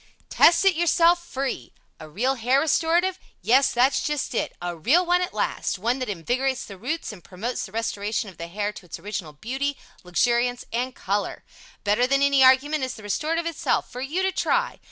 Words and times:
Test 0.31 0.65
It 0.65 0.73
Yourself 0.73 1.23
FREE 1.23 1.71
A 1.99 2.09
real 2.09 2.33
Hair 2.33 2.59
Restorative? 2.61 3.19
Yes 3.43 3.71
that's 3.71 4.01
just 4.03 4.33
it 4.33 4.51
a 4.59 4.75
real 4.75 5.05
one 5.05 5.21
at 5.21 5.31
last 5.31 5.77
one 5.77 5.99
that 5.99 6.09
invigorates 6.09 6.65
the 6.65 6.75
roots 6.75 7.11
and 7.13 7.23
promotes 7.23 7.67
the 7.67 7.71
restoration 7.71 8.27
of 8.27 8.37
the 8.39 8.47
hair 8.47 8.71
to 8.71 8.87
its 8.87 8.97
original 8.97 9.33
beauty, 9.33 9.77
luxuriance 10.03 10.65
and 10.73 10.95
color. 10.95 11.43
Better 11.83 12.07
than 12.07 12.23
any 12.23 12.43
argument 12.43 12.83
is 12.83 12.95
the 12.95 13.03
Restorative 13.03 13.45
itself 13.45 13.91
for 13.91 14.01
you 14.01 14.23
to 14.23 14.31
try. 14.31 14.79